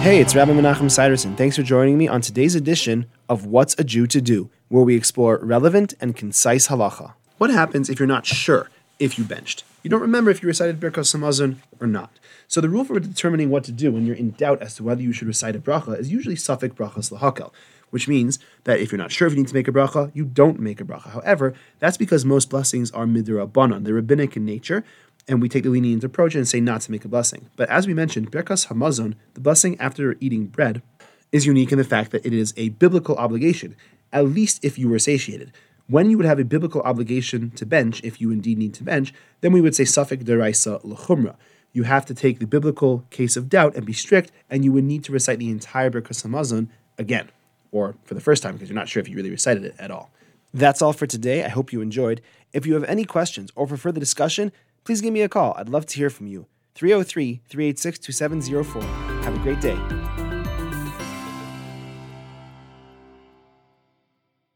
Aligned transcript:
Hey, 0.00 0.18
it's 0.18 0.34
Rabbi 0.34 0.52
Menachem 0.52 0.90
Siderson. 0.90 1.36
Thanks 1.36 1.56
for 1.56 1.62
joining 1.62 1.98
me 1.98 2.08
on 2.08 2.22
today's 2.22 2.54
edition 2.54 3.04
of 3.28 3.44
What's 3.44 3.78
a 3.78 3.84
Jew 3.84 4.06
to 4.06 4.22
Do, 4.22 4.48
where 4.68 4.82
we 4.82 4.96
explore 4.96 5.38
relevant 5.42 5.92
and 6.00 6.16
concise 6.16 6.68
halacha. 6.68 7.12
What 7.36 7.50
happens 7.50 7.90
if 7.90 7.98
you're 7.98 8.08
not 8.08 8.24
sure 8.24 8.70
if 8.98 9.18
you 9.18 9.24
benched? 9.24 9.62
You 9.82 9.90
don't 9.90 10.00
remember 10.00 10.30
if 10.30 10.42
you 10.42 10.46
recited 10.46 10.80
Birkas 10.80 11.14
Hamazon 11.14 11.56
or 11.80 11.86
not. 11.86 12.18
So 12.48 12.62
the 12.62 12.70
rule 12.70 12.84
for 12.84 12.98
determining 12.98 13.50
what 13.50 13.62
to 13.64 13.72
do 13.72 13.92
when 13.92 14.06
you're 14.06 14.16
in 14.16 14.30
doubt 14.30 14.62
as 14.62 14.74
to 14.76 14.82
whether 14.82 15.02
you 15.02 15.12
should 15.12 15.28
recite 15.28 15.54
a 15.54 15.58
bracha 15.58 15.98
is 15.98 16.10
usually 16.10 16.34
safek 16.34 16.70
brachas 16.70 17.12
lahakel, 17.12 17.52
which 17.90 18.08
means 18.08 18.38
that 18.64 18.80
if 18.80 18.90
you're 18.90 18.98
not 18.98 19.12
sure 19.12 19.28
if 19.28 19.34
you 19.34 19.40
need 19.40 19.48
to 19.48 19.54
make 19.54 19.68
a 19.68 19.72
bracha, 19.72 20.10
you 20.14 20.24
don't 20.24 20.60
make 20.60 20.80
a 20.80 20.84
bracha. 20.84 21.10
However, 21.10 21.52
that's 21.78 21.98
because 21.98 22.24
most 22.24 22.48
blessings 22.48 22.90
are 22.92 23.04
midrabanan, 23.04 23.84
they're 23.84 23.92
rabbinic 23.92 24.34
in 24.34 24.46
nature, 24.46 24.82
and 25.30 25.40
we 25.40 25.48
take 25.48 25.62
the 25.62 25.70
lenient 25.70 26.02
approach 26.02 26.34
and 26.34 26.46
say 26.46 26.60
not 26.60 26.80
to 26.82 26.90
make 26.90 27.04
a 27.04 27.08
blessing. 27.08 27.48
But 27.54 27.70
as 27.70 27.86
we 27.86 27.94
mentioned, 27.94 28.32
Birkas 28.32 28.66
Hamazon, 28.66 29.14
the 29.34 29.40
blessing 29.40 29.78
after 29.78 30.16
eating 30.18 30.46
bread, 30.46 30.82
is 31.30 31.46
unique 31.46 31.70
in 31.70 31.78
the 31.78 31.84
fact 31.84 32.10
that 32.10 32.26
it 32.26 32.32
is 32.32 32.52
a 32.56 32.70
biblical 32.70 33.14
obligation, 33.14 33.76
at 34.12 34.26
least 34.26 34.64
if 34.64 34.76
you 34.76 34.88
were 34.88 34.98
satiated. 34.98 35.52
When 35.86 36.10
you 36.10 36.16
would 36.16 36.26
have 36.26 36.40
a 36.40 36.44
biblical 36.44 36.82
obligation 36.82 37.52
to 37.52 37.64
bench, 37.64 38.02
if 38.02 38.20
you 38.20 38.32
indeed 38.32 38.58
need 38.58 38.74
to 38.74 38.82
bench, 38.82 39.14
then 39.40 39.52
we 39.52 39.60
would 39.60 39.76
say 39.76 39.84
safek 39.84 40.24
deraisa 40.24 40.84
lechumra. 40.84 41.36
You 41.72 41.84
have 41.84 42.04
to 42.06 42.14
take 42.14 42.40
the 42.40 42.46
biblical 42.46 43.04
case 43.10 43.36
of 43.36 43.48
doubt 43.48 43.76
and 43.76 43.86
be 43.86 43.92
strict, 43.92 44.32
and 44.50 44.64
you 44.64 44.72
would 44.72 44.82
need 44.82 45.04
to 45.04 45.12
recite 45.12 45.38
the 45.38 45.50
entire 45.50 45.92
Birkas 45.92 46.26
Hamazon 46.26 46.68
again, 46.98 47.30
or 47.70 47.94
for 48.02 48.14
the 48.14 48.20
first 48.20 48.42
time 48.42 48.54
because 48.54 48.68
you're 48.68 48.74
not 48.74 48.88
sure 48.88 49.00
if 49.00 49.08
you 49.08 49.14
really 49.14 49.30
recited 49.30 49.64
it 49.64 49.76
at 49.78 49.92
all. 49.92 50.10
That's 50.52 50.82
all 50.82 50.92
for 50.92 51.06
today. 51.06 51.44
I 51.44 51.48
hope 51.48 51.72
you 51.72 51.80
enjoyed. 51.80 52.20
If 52.52 52.66
you 52.66 52.74
have 52.74 52.82
any 52.84 53.04
questions 53.04 53.52
or 53.54 53.68
for 53.68 53.76
further 53.76 54.00
discussion, 54.00 54.50
please 54.90 55.00
give 55.00 55.12
me 55.12 55.22
a 55.22 55.28
call. 55.28 55.54
I'd 55.56 55.68
love 55.68 55.86
to 55.86 55.96
hear 55.96 56.10
from 56.10 56.26
you. 56.26 56.46
303 56.74 57.42
386 57.48 58.00
2704. 58.00 58.82
Have 59.22 59.36
a 59.36 59.38
great 59.38 59.60
day. 59.60 60.29